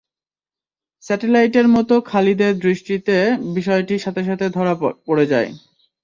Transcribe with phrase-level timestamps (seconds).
[1.03, 3.15] স্যাটেলাইটের মত খালিদের দৃষ্টিতে
[3.55, 4.73] বিষয়টি সাথে সাথে ধরা
[5.07, 5.49] পড়ে যায়।